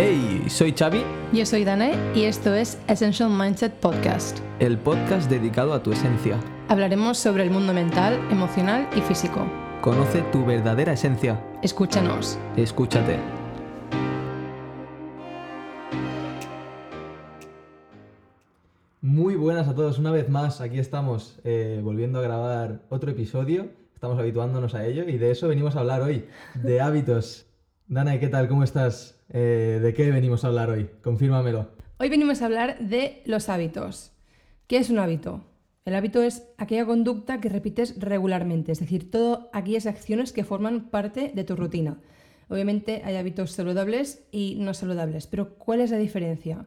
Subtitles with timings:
[0.00, 4.38] Hey, soy Xavi, Yo soy Danae y esto es Essential Mindset Podcast.
[4.60, 6.38] el podcast dedicado a tu esencia.
[6.68, 9.44] Hablaremos sobre el mundo mental, emocional y físico.
[9.80, 11.44] Conoce tu verdadera esencia.
[11.64, 12.38] Escúchanos.
[12.56, 13.18] Escúchate.
[19.00, 23.72] Muy buenas a todos, una vez más, aquí estamos eh, volviendo a grabar otro episodio,
[23.94, 27.46] estamos habituándonos a ello y de eso venimos a hablar hoy, de hábitos.
[27.88, 28.46] Dana, ¿qué tal?
[28.46, 29.17] ¿Cómo estás?
[29.30, 30.88] Eh, ¿De qué venimos a hablar hoy?
[31.02, 31.70] Confírmamelo.
[31.98, 34.12] Hoy venimos a hablar de los hábitos.
[34.66, 35.44] ¿Qué es un hábito?
[35.84, 40.90] El hábito es aquella conducta que repites regularmente, es decir, todas aquellas acciones que forman
[40.90, 41.98] parte de tu rutina.
[42.48, 46.66] Obviamente hay hábitos saludables y no saludables, pero ¿cuál es la diferencia?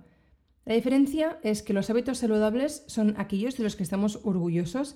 [0.65, 4.95] La diferencia es que los hábitos saludables son aquellos de los que estamos orgullosos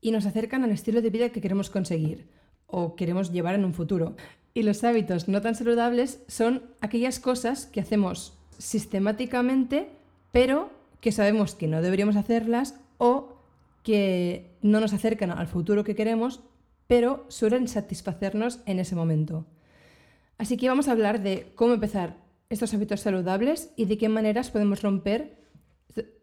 [0.00, 2.28] y nos acercan al estilo de vida que queremos conseguir
[2.66, 4.16] o queremos llevar en un futuro.
[4.56, 9.90] Y los hábitos no tan saludables son aquellas cosas que hacemos sistemáticamente,
[10.32, 10.70] pero
[11.02, 13.36] que sabemos que no deberíamos hacerlas o
[13.82, 16.40] que no nos acercan al futuro que queremos,
[16.86, 19.44] pero suelen satisfacernos en ese momento.
[20.38, 22.16] Así que vamos a hablar de cómo empezar
[22.48, 25.36] estos hábitos saludables y de qué maneras podemos romper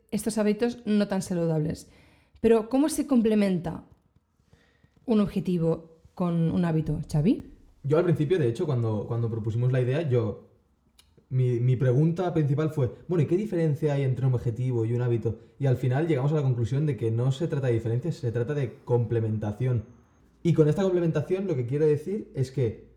[0.09, 1.87] estos hábitos no tan saludables.
[2.41, 3.83] Pero ¿cómo se complementa
[5.05, 7.52] un objetivo con un hábito, Xavi?
[7.83, 10.49] Yo al principio, de hecho, cuando, cuando propusimos la idea, yo.
[11.29, 15.01] Mi, mi pregunta principal fue: bueno, ¿y qué diferencia hay entre un objetivo y un
[15.01, 15.39] hábito?
[15.57, 18.31] Y al final llegamos a la conclusión de que no se trata de diferencias, se
[18.31, 19.85] trata de complementación.
[20.43, 22.93] Y con esta complementación lo que quiero decir es que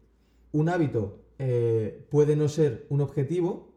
[0.53, 3.73] un hábito eh, puede no ser un objetivo,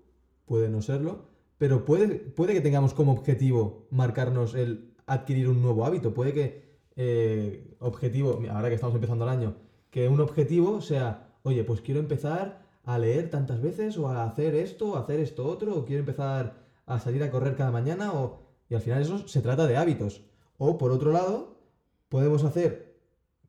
[0.45, 5.85] puede no serlo, pero puede, puede que tengamos como objetivo marcarnos el adquirir un nuevo
[5.85, 6.13] hábito.
[6.13, 6.63] Puede que
[6.97, 9.55] eh, objetivo, ahora que estamos empezando el año,
[9.89, 14.55] que un objetivo sea, oye, pues quiero empezar a leer tantas veces o a hacer
[14.55, 18.43] esto, o hacer esto otro, o quiero empezar a salir a correr cada mañana, o...
[18.69, 20.23] y al final eso se trata de hábitos.
[20.57, 21.59] O por otro lado,
[22.09, 22.95] podemos hacer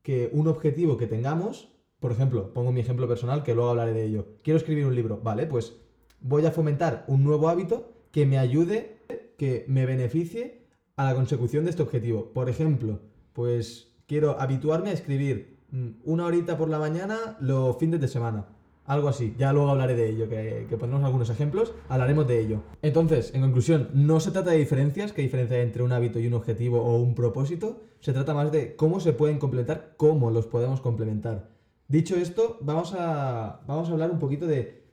[0.03, 4.05] que un objetivo que tengamos, por ejemplo, pongo mi ejemplo personal que luego hablaré de
[4.05, 4.27] ello.
[4.43, 5.77] Quiero escribir un libro, vale, pues
[6.21, 8.99] voy a fomentar un nuevo hábito que me ayude,
[9.37, 12.33] que me beneficie a la consecución de este objetivo.
[12.33, 13.01] Por ejemplo,
[13.33, 15.60] pues quiero habituarme a escribir
[16.05, 18.47] una horita por la mañana los fines de semana.
[18.87, 22.63] Algo así, ya luego hablaré de ello, que, que pondremos algunos ejemplos, hablaremos de ello.
[22.83, 26.35] Entonces, en conclusión, no se trata de diferencias, qué diferencia entre un hábito y un
[26.35, 30.81] objetivo o un propósito, se trata más de cómo se pueden complementar, cómo los podemos
[30.81, 31.51] complementar.
[31.87, 34.85] Dicho esto, vamos a, vamos a hablar un poquito de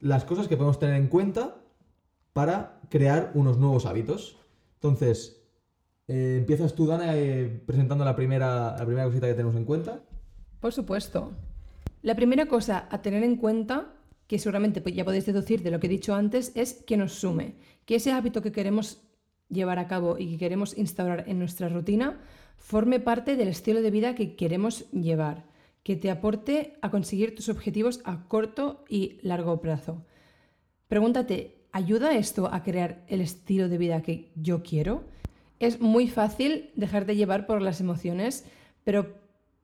[0.00, 1.56] las cosas que podemos tener en cuenta
[2.32, 4.38] para crear unos nuevos hábitos.
[4.74, 5.45] Entonces,
[6.08, 10.00] eh, empiezas tú, Dana, eh, presentando la primera, la primera cosita que tenemos en cuenta.
[10.60, 11.32] Por supuesto.
[12.02, 13.94] La primera cosa a tener en cuenta,
[14.26, 17.56] que seguramente ya podéis deducir de lo que he dicho antes, es que nos sume,
[17.84, 19.02] que ese hábito que queremos
[19.48, 22.20] llevar a cabo y que queremos instaurar en nuestra rutina
[22.56, 25.44] forme parte del estilo de vida que queremos llevar,
[25.82, 30.04] que te aporte a conseguir tus objetivos a corto y largo plazo.
[30.88, 35.04] Pregúntate, ¿ayuda esto a crear el estilo de vida que yo quiero?
[35.58, 38.44] Es muy fácil dejar de llevar por las emociones,
[38.84, 39.14] pero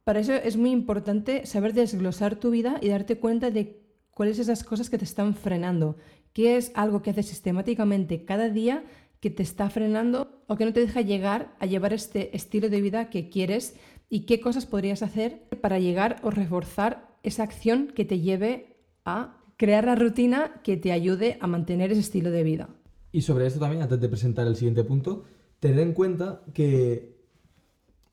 [0.05, 4.45] para eso es muy importante saber desglosar tu vida y darte cuenta de cuáles son
[4.45, 5.97] esas cosas que te están frenando,
[6.33, 8.85] qué es algo que haces sistemáticamente cada día
[9.21, 12.81] que te está frenando o que no te deja llegar a llevar este estilo de
[12.81, 13.77] vida que quieres
[14.09, 19.39] y qué cosas podrías hacer para llegar o reforzar esa acción que te lleve a
[19.57, 22.69] crear la rutina que te ayude a mantener ese estilo de vida.
[23.13, 25.25] Y sobre esto también, antes de presentar el siguiente punto,
[25.63, 27.15] tener en cuenta que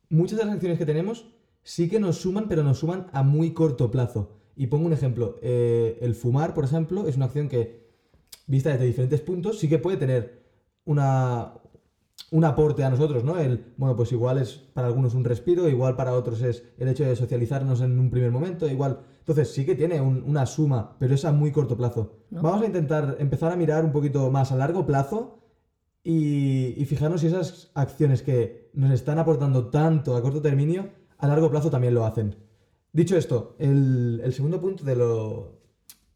[0.07, 1.25] muchas de las acciones que tenemos
[1.63, 4.37] sí que nos suman, pero nos suman a muy corto plazo.
[4.55, 7.89] Y pongo un ejemplo, eh, el fumar, por ejemplo, es una acción que,
[8.45, 10.43] vista desde diferentes puntos, sí que puede tener
[10.85, 11.55] una,
[12.29, 13.39] un aporte a nosotros, ¿no?
[13.39, 17.03] El, bueno, pues igual es para algunos un respiro, igual para otros es el hecho
[17.03, 18.99] de socializarnos en un primer momento, igual...
[19.21, 22.13] Entonces sí que tiene un- una suma, pero es a muy corto plazo.
[22.29, 22.43] ¿No?
[22.43, 25.39] Vamos a intentar empezar a mirar un poquito más a largo plazo
[26.03, 31.27] y, y fijarnos si esas acciones que nos están aportando tanto a corto término, a
[31.27, 32.35] largo plazo también lo hacen.
[32.91, 35.61] Dicho esto, el, segundo punto de lo,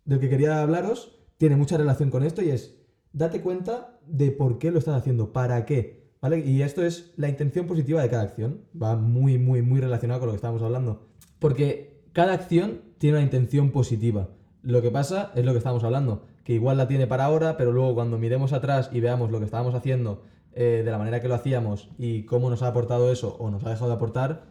[0.06, 2.80] del que quería hablaros tiene mucha relación con esto y es,
[3.12, 6.40] date cuenta de por qué lo estás haciendo, para qué, ¿vale?
[6.40, 10.28] Y esto es la intención positiva de cada acción, va muy, muy, muy relacionado con
[10.28, 11.10] lo que estábamos hablando.
[11.38, 14.30] Porque cada acción tiene una intención positiva.
[14.64, 17.72] Lo que pasa es lo que estábamos hablando, que igual la tiene para ahora, pero
[17.72, 20.24] luego cuando miremos atrás y veamos lo que estábamos haciendo
[20.54, 23.64] eh, de la manera que lo hacíamos y cómo nos ha aportado eso o nos
[23.66, 24.46] ha dejado de aportar,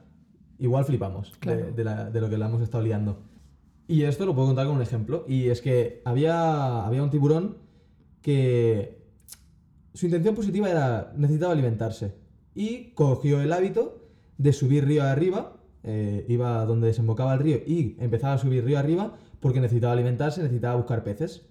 [0.58, 1.72] igual flipamos de- Claro.
[1.72, 3.22] de, la- de lo que la hemos estado liando.
[3.88, 5.24] Y esto lo puedo contar con un ejemplo.
[5.28, 7.56] Y es que había, había un tiburón
[8.22, 9.02] que
[9.94, 12.14] su intención positiva era necesitaba alimentarse.
[12.54, 14.06] Y cogió el hábito
[14.38, 18.78] de subir río arriba, eh, iba donde desembocaba el río y empezaba a subir río
[18.78, 21.42] arriba porque necesitaba alimentarse, necesitaba buscar peces.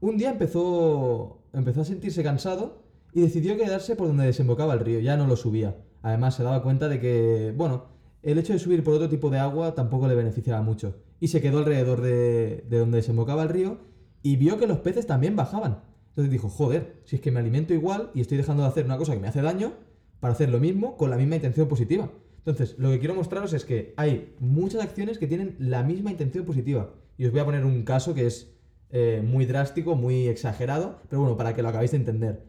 [0.00, 2.82] Un día empezó, empezó a sentirse cansado
[3.14, 5.74] y decidió quedarse por donde desembocaba el río, ya no lo subía.
[6.02, 7.86] Además se daba cuenta de que, bueno,
[8.22, 10.96] el hecho de subir por otro tipo de agua tampoco le beneficiaba mucho.
[11.18, 13.78] Y se quedó alrededor de, de donde desembocaba el río
[14.22, 15.80] y vio que los peces también bajaban.
[16.08, 18.98] Entonces dijo, joder, si es que me alimento igual y estoy dejando de hacer una
[18.98, 19.72] cosa que me hace daño
[20.20, 22.10] para hacer lo mismo con la misma intención positiva.
[22.44, 26.44] Entonces, lo que quiero mostraros es que hay muchas acciones que tienen la misma intención
[26.44, 26.92] positiva.
[27.16, 28.52] Y os voy a poner un caso que es
[28.90, 32.44] eh, muy drástico, muy exagerado, pero bueno, para que lo acabéis de entender.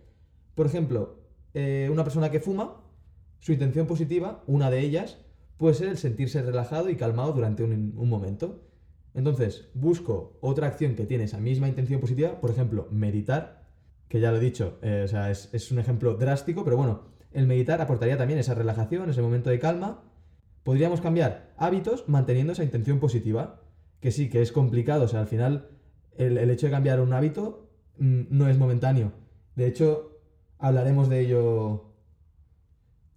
[0.55, 1.19] Por ejemplo,
[1.53, 2.81] eh, una persona que fuma,
[3.39, 5.19] su intención positiva, una de ellas,
[5.57, 8.63] puede ser el sentirse relajado y calmado durante un, momento.
[9.13, 13.63] Entonces, busco otra acción que tiene esa misma intención positiva, por ejemplo, meditar,
[14.09, 17.47] que ya lo he dicho, eh, o sea, es, un ejemplo drástico, pero bueno, el
[17.47, 20.01] meditar aportaría también esa relajación, ese momento de calma.
[20.63, 23.61] Podríamos cambiar hábitos manteniendo esa intención positiva,
[23.99, 25.69] que sí, que es complicado, o sea, al final
[26.17, 29.11] el, el hecho de cambiar un hábito mmm, no es momentáneo.
[29.55, 30.19] De hecho,
[30.59, 31.89] hablaremos de ello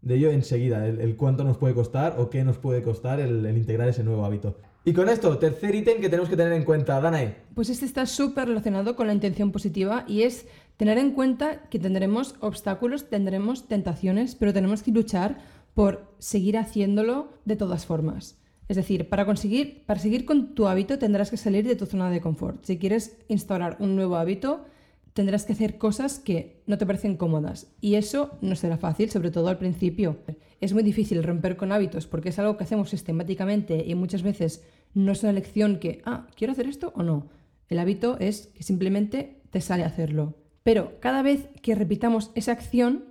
[0.02, 3.44] de ello enseguida, el, el, cuánto nos puede costar o qué nos puede costar el,
[3.44, 4.56] el integrar ese nuevo hábito.
[4.84, 7.34] Y con esto, tercer ítem que tenemos que tener en cuenta, Danae.
[7.56, 10.46] Pues este está súper relacionado con la intención positiva y es
[10.76, 15.38] tener en cuenta que tendremos obstáculos, tendremos tentaciones, pero tenemos que luchar
[15.74, 18.38] por seguir haciéndolo de todas formas.
[18.68, 22.10] Es decir, para conseguir, para seguir con tu hábito tendrás que salir de tu zona
[22.10, 22.64] de confort.
[22.64, 24.64] Si quieres instaurar un nuevo hábito,
[25.12, 27.68] tendrás que hacer cosas que no te parecen cómodas.
[27.80, 30.18] Y eso no será fácil, sobre todo al principio.
[30.60, 34.64] Es muy difícil romper con hábitos porque es algo que hacemos sistemáticamente y muchas veces
[34.94, 37.28] no es una elección que, ah, quiero hacer esto o no.
[37.68, 40.34] El hábito es que simplemente te sale hacerlo.
[40.66, 43.04] Pero cada vez que repitamos esa acción,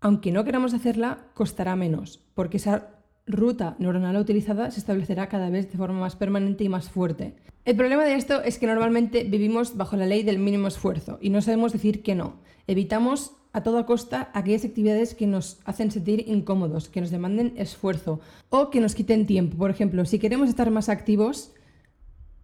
[0.00, 5.72] aunque no queramos hacerla, costará menos, porque esa ruta neuronal utilizada se establecerá cada vez
[5.72, 7.34] de forma más permanente y más fuerte.
[7.64, 11.30] El problema de esto es que normalmente vivimos bajo la ley del mínimo esfuerzo y
[11.30, 12.36] no sabemos decir que no.
[12.68, 18.20] Evitamos a toda costa aquellas actividades que nos hacen sentir incómodos, que nos demanden esfuerzo
[18.50, 19.56] o que nos quiten tiempo.
[19.58, 21.50] Por ejemplo, si queremos estar más activos,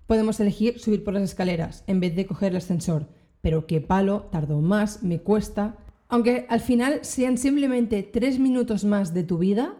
[0.08, 3.06] podemos elegir subir por las escaleras en vez de coger el ascensor.
[3.44, 5.76] Pero qué palo, tardo más, me cuesta.
[6.08, 9.76] Aunque al final sean simplemente tres minutos más de tu vida,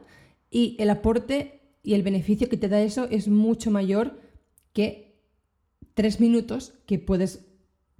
[0.50, 4.20] y el aporte y el beneficio que te da eso es mucho mayor
[4.74, 5.18] que
[5.94, 7.46] tres minutos que puedes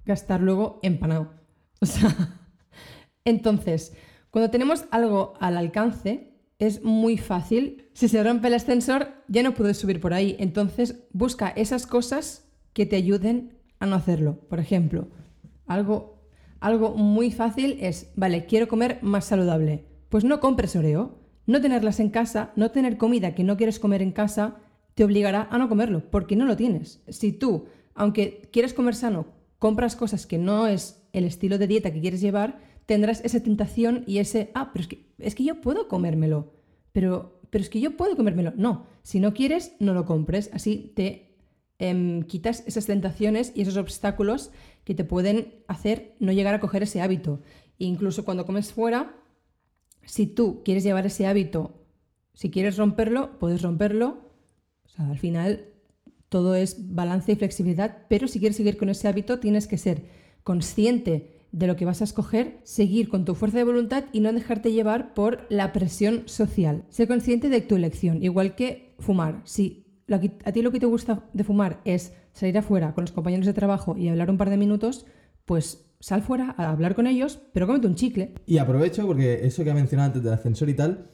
[0.05, 1.33] gastar luego empanado.
[1.81, 2.41] O sea,
[3.25, 3.95] entonces,
[4.31, 7.89] cuando tenemos algo al alcance, es muy fácil.
[7.95, 10.37] Si se rompe el ascensor, ya no puedes subir por ahí.
[10.39, 14.41] Entonces, busca esas cosas que te ayuden a no hacerlo.
[14.49, 15.09] Por ejemplo,
[15.67, 16.23] algo,
[16.61, 19.87] algo muy fácil es, vale, quiero comer más saludable.
[20.09, 24.03] Pues no compres Oreo no tenerlas en casa, no tener comida que no quieres comer
[24.03, 24.57] en casa,
[24.95, 27.03] te obligará a no comerlo, porque no lo tienes.
[27.09, 29.27] Si tú, aunque quieres comer sano,
[29.59, 34.05] compras cosas que no es el estilo de dieta que quieres llevar, tendrás esa tentación
[34.07, 36.53] y ese, ah, pero es que, es que yo puedo comérmelo,
[36.93, 38.53] pero, pero es que yo puedo comérmelo.
[38.57, 41.34] No, si no quieres, no lo compres, así te
[41.79, 44.51] eh, quitas esas tentaciones y esos obstáculos
[44.85, 47.41] que te pueden hacer no llegar a coger ese hábito.
[47.79, 49.17] Incluso cuando comes fuera,
[50.05, 51.85] si tú quieres llevar ese hábito,
[52.35, 54.31] si quieres romperlo, puedes romperlo.
[54.97, 55.67] Al final
[56.29, 60.05] todo es balance y flexibilidad, pero si quieres seguir con ese hábito tienes que ser
[60.43, 64.33] consciente de lo que vas a escoger, seguir con tu fuerza de voluntad y no
[64.33, 66.85] dejarte llevar por la presión social.
[66.89, 69.43] Sé consciente de tu elección, igual que fumar.
[70.11, 73.53] A ti lo que te gusta de fumar es salir afuera con los compañeros de
[73.53, 75.07] trabajo y hablar un par de minutos,
[75.45, 78.35] pues sal fuera a hablar con ellos, pero cómete un chicle.
[78.47, 81.11] Y aprovecho, porque eso que ha mencionado antes del ascensor y tal,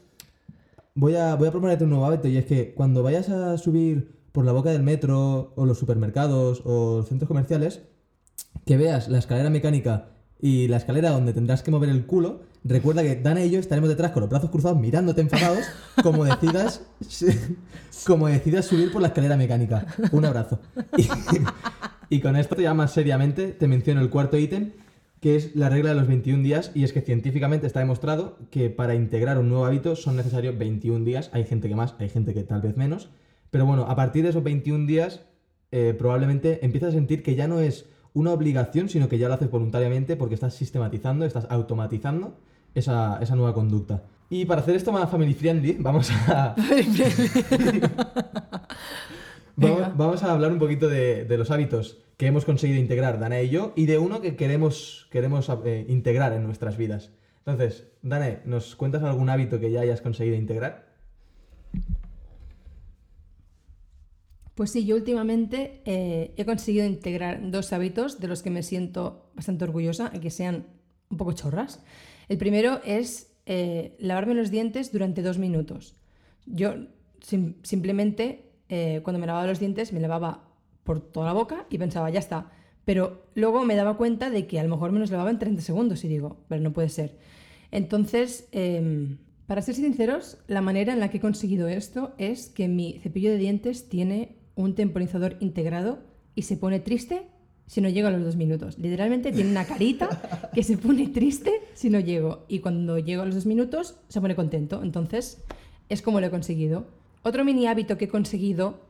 [0.94, 4.20] voy a, voy a proponerte un nuevo hábito y es que cuando vayas a subir
[4.32, 7.82] por la boca del metro o los supermercados o los centros comerciales,
[8.66, 10.08] que veas la escalera mecánica
[10.42, 13.88] y la escalera donde tendrás que mover el culo, recuerda que Dana y yo estaremos
[13.88, 15.64] detrás con los brazos cruzados mirándote enfadados
[16.02, 16.82] como decidas,
[18.06, 19.86] como decidas subir por la escalera mecánica.
[20.12, 20.60] Un abrazo.
[20.96, 21.08] Y,
[22.08, 24.72] y con esto ya más seriamente te menciono el cuarto ítem,
[25.20, 28.70] que es la regla de los 21 días, y es que científicamente está demostrado que
[28.70, 32.32] para integrar un nuevo hábito son necesarios 21 días, hay gente que más, hay gente
[32.32, 33.10] que tal vez menos,
[33.50, 35.20] pero bueno, a partir de esos 21 días
[35.72, 39.34] eh, probablemente empiezas a sentir que ya no es una obligación, sino que ya lo
[39.34, 42.36] haces voluntariamente porque estás sistematizando, estás automatizando
[42.74, 44.02] esa, esa nueva conducta.
[44.28, 46.54] Y para hacer esto más family friendly, vamos a...
[49.56, 53.40] Vamos, vamos a hablar un poquito de, de los hábitos que hemos conseguido integrar, Dana
[53.40, 57.10] y yo, y de uno que queremos, queremos eh, integrar en nuestras vidas.
[57.38, 60.89] Entonces, Dana, ¿nos cuentas algún hábito que ya hayas conseguido integrar?
[64.60, 69.30] Pues sí, yo últimamente eh, he conseguido integrar dos hábitos de los que me siento
[69.34, 70.66] bastante orgullosa, que sean
[71.08, 71.80] un poco chorras.
[72.28, 75.96] El primero es eh, lavarme los dientes durante dos minutos.
[76.44, 76.74] Yo
[77.22, 80.44] sim- simplemente eh, cuando me lavaba los dientes me lavaba
[80.84, 82.52] por toda la boca y pensaba, ya está.
[82.84, 85.62] Pero luego me daba cuenta de que a lo mejor me los lavaba en 30
[85.62, 87.16] segundos y digo, pero no puede ser.
[87.70, 92.68] Entonces, em, para ser sinceros, la manera en la que he conseguido esto es que
[92.68, 95.98] mi cepillo de dientes tiene un temporizador integrado
[96.34, 97.22] y se pone triste
[97.66, 98.78] si no llego a los dos minutos.
[98.78, 102.44] Literalmente tiene una carita que se pone triste si no llego.
[102.48, 104.82] Y cuando llego a los dos minutos se pone contento.
[104.82, 105.42] Entonces,
[105.88, 106.86] es como lo he conseguido.
[107.22, 108.80] Otro mini hábito que he conseguido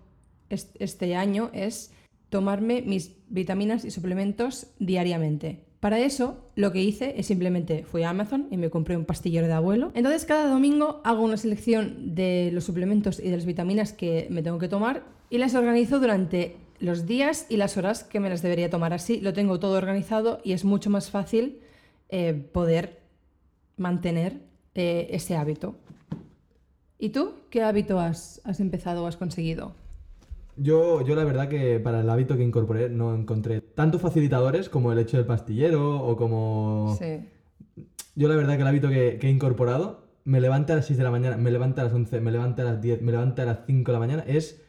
[0.48, 1.92] est- este año es
[2.30, 5.64] tomarme mis vitaminas y suplementos diariamente.
[5.80, 9.46] Para eso, lo que hice es simplemente fui a Amazon y me compré un pastillero
[9.46, 9.90] de abuelo.
[9.94, 14.42] Entonces, cada domingo hago una selección de los suplementos y de las vitaminas que me
[14.42, 18.42] tengo que tomar y las organizo durante los días y las horas que me las
[18.42, 18.92] debería tomar.
[18.92, 21.60] Así lo tengo todo organizado y es mucho más fácil
[22.08, 23.00] eh, poder
[23.76, 24.40] mantener
[24.74, 25.76] eh, ese hábito.
[26.98, 29.72] ¿Y tú qué hábito has, has empezado o has conseguido?
[30.56, 34.92] Yo, yo la verdad que para el hábito que incorporé no encontré tanto facilitadores como
[34.92, 36.96] el hecho del pastillero o como...
[36.98, 37.20] Sí.
[38.16, 40.98] Yo la verdad que el hábito que, que he incorporado, me levanta a las 6
[40.98, 43.42] de la mañana, me levanta a las 11, me levanta a las 10, me levanta
[43.42, 44.60] a las 5 de la mañana, es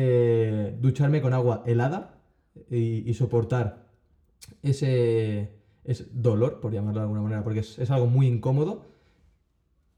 [0.00, 2.20] eh, ducharme con agua helada
[2.70, 3.88] y, soportar
[4.62, 5.50] ese,
[6.12, 8.86] dolor, por llamarlo de alguna manera, porque es, es algo muy incómodo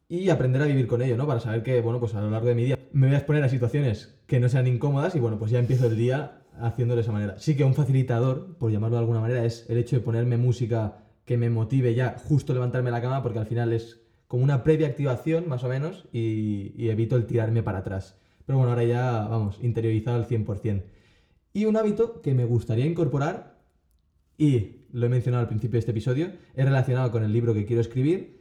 [0.08, 1.26] y aprender a vivir con ello, ¿no?
[1.26, 3.44] Para saber que, bueno, pues a lo largo de mi día me voy a exponer
[3.44, 7.02] a situaciones que no sean incómodas y, bueno, pues ya empiezo el día haciéndolo de
[7.02, 7.38] esa manera.
[7.38, 11.04] Sí que un facilitador, por llamarlo de alguna manera, es el hecho de ponerme música
[11.26, 14.86] que me motive ya justo levantarme la cama, porque al final es como una previa
[14.86, 18.19] activación, más o menos, y evito el tirarme para atrás.
[18.50, 20.82] Pero bueno, ahora ya, vamos, interiorizado al 100%.
[21.52, 23.60] Y un hábito que me gustaría incorporar,
[24.36, 27.64] y lo he mencionado al principio de este episodio, es relacionado con el libro que
[27.64, 28.40] quiero escribir,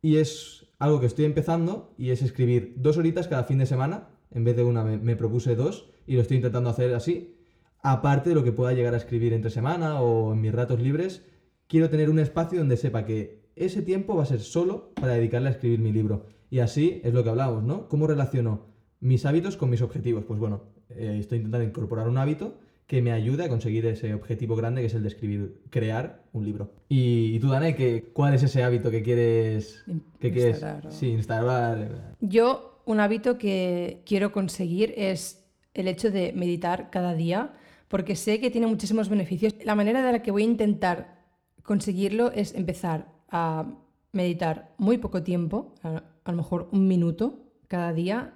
[0.00, 4.06] y es algo que estoy empezando y es escribir dos horitas cada fin de semana.
[4.30, 7.34] En vez de una me, propuse dos y lo estoy intentando hacer así.
[7.82, 11.24] Aparte de lo que pueda llegar a escribir entre semana o en mis ratos libres,
[11.66, 15.48] quiero tener un espacio donde sepa que ese tiempo va a ser solo para dedicarle
[15.48, 16.26] a escribir mi libro.
[16.50, 17.88] Y así es lo que hablamos, ¿no?
[17.88, 18.73] ¿Cómo relaciono
[19.04, 20.24] mis hábitos con mis objetivos?
[20.24, 24.56] Pues bueno, eh, estoy intentando incorporar un hábito que me ayude a conseguir ese objetivo
[24.56, 26.72] grande que es el de escribir, crear un libro.
[26.88, 29.84] Y, y tú, Dane, ¿qué- ¿cuál es ese hábito que quieres,
[30.20, 32.14] que quieres o- sí, instalar?
[32.20, 37.54] Yo, un hábito que quiero conseguir es el hecho de meditar cada día,
[37.88, 39.54] porque sé que tiene muchísimos beneficios.
[39.64, 41.24] La manera de la que voy a intentar
[41.62, 43.66] conseguirlo es empezar a
[44.12, 48.34] meditar muy poco tiempo, a, a lo mejor un minuto cada día,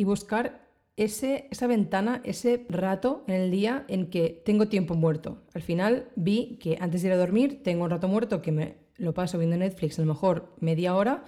[0.00, 0.66] y buscar
[0.96, 5.42] ese, esa ventana, ese rato en el día en que tengo tiempo muerto.
[5.52, 8.76] Al final vi que antes de ir a dormir tengo un rato muerto que me
[8.96, 11.24] lo paso viendo Netflix, a lo mejor media hora,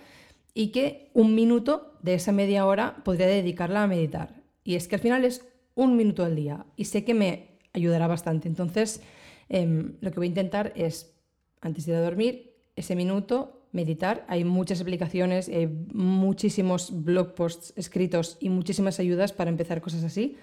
[0.55, 4.43] y que un minuto de esa media hora podría dedicarla a meditar.
[4.64, 8.07] Y es que al final es un minuto al día y sé que me ayudará
[8.07, 8.49] bastante.
[8.49, 9.02] Entonces,
[9.50, 11.14] em, lo que voy a intentar es,
[11.61, 14.25] antes de ir a dormir, ese minuto meditar.
[14.29, 20.37] Hay muchas aplicaciones, hay muchísimos blog posts escritos y muchísimas ayudas para empezar cosas así.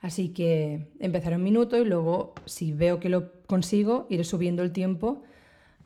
[0.00, 4.72] Así que empezaré un minuto y luego, si veo que lo consigo, iré subiendo el
[4.72, 5.22] tiempo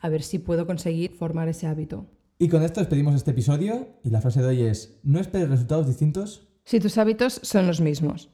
[0.00, 2.06] a ver si puedo conseguir formar ese hábito.
[2.38, 5.86] Y con esto despedimos este episodio y la frase de hoy es, no esperes resultados
[5.86, 6.48] distintos.
[6.64, 8.30] Si tus hábitos son los mismos.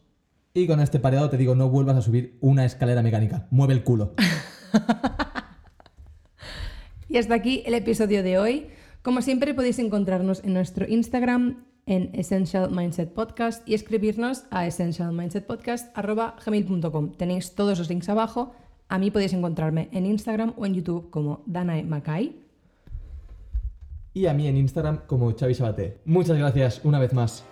[0.55, 3.85] Y con este pareado te digo, no vuelvas a subir una escalera mecánica, mueve el
[3.85, 4.15] culo.
[7.13, 8.69] Y hasta aquí el episodio de hoy.
[9.03, 17.13] Como siempre podéis encontrarnos en nuestro Instagram en Essential Mindset Podcast y escribirnos a essentialmindsetpodcast.gmail.com.
[17.13, 18.55] Tenéis todos los links abajo.
[18.89, 22.41] A mí podéis encontrarme en Instagram o en YouTube como Danae Mackay.
[24.15, 25.99] Y a mí en Instagram como Xavi Sabaté.
[26.07, 27.45] Muchas gracias una vez más.